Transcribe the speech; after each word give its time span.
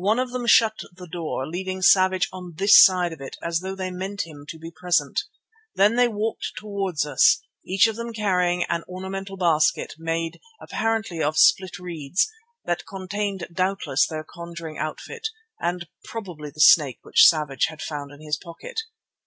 One 0.00 0.18
of 0.18 0.30
them 0.30 0.46
shut 0.46 0.78
the 0.90 1.06
door, 1.06 1.46
leaving 1.46 1.82
Savage 1.82 2.30
on 2.32 2.54
this 2.56 2.82
side 2.82 3.12
of 3.12 3.20
it 3.20 3.36
as 3.42 3.60
though 3.60 3.74
they 3.74 3.90
meant 3.90 4.26
him 4.26 4.46
to 4.48 4.58
be 4.58 4.70
present. 4.70 5.24
Then 5.74 5.96
they 5.96 6.08
walked 6.08 6.52
towards 6.56 7.04
us, 7.04 7.42
each 7.66 7.86
of 7.86 7.96
them 7.96 8.14
carrying 8.14 8.64
an 8.70 8.84
ornamental 8.88 9.36
basket 9.36 9.96
made 9.98 10.40
apparently 10.62 11.22
of 11.22 11.36
split 11.36 11.78
reeds, 11.78 12.26
that 12.64 12.86
contained 12.86 13.48
doubtless 13.52 14.06
their 14.06 14.24
conjuring 14.24 14.78
outfit 14.78 15.28
and 15.58 15.86
probably 16.04 16.48
the 16.48 16.58
snake 16.60 17.00
which 17.02 17.28
Savage 17.28 17.66
had 17.66 17.82
found 17.82 18.12
in 18.12 18.22
his 18.22 18.38
pocket. 18.38 18.80